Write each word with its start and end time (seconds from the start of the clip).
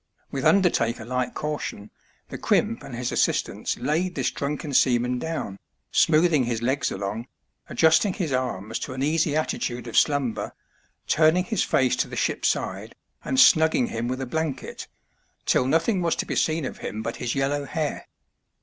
With 0.31 0.45
undertaker 0.45 1.05
like 1.05 1.35
caution 1.35 1.91
the 2.29 2.37
crimp 2.39 2.81
and 2.81 2.95
his 2.95 3.11
assistants 3.11 3.77
laid 3.77 4.15
this 4.15 4.31
drunken 4.31 4.73
seaman 4.73 5.19
down, 5.19 5.59
smoothing 5.91 6.45
his 6.45 6.63
legs 6.63 6.89
along, 6.91 7.27
adjusting 7.69 8.13
his 8.15 8.33
arms 8.33 8.79
to 8.79 8.93
an 8.93 9.03
easy 9.03 9.35
attitude 9.35 9.85
of 9.85 9.95
slumber, 9.95 10.53
turning 11.05 11.43
his 11.43 11.63
face 11.63 11.95
to 11.97 12.07
the 12.07 12.15
ship's 12.15 12.47
side, 12.47 12.95
and 13.23 13.37
snugging 13.37 13.89
him 13.89 14.07
with 14.07 14.19
a 14.21 14.25
blanket, 14.25 14.87
till 15.45 15.67
nothing 15.67 16.01
was 16.01 16.15
to 16.15 16.25
be 16.25 16.35
seen 16.35 16.65
of 16.65 16.79
him 16.79 17.03
but 17.03 17.17
his 17.17 17.35
yellow 17.35 17.65
hair. 17.65 18.07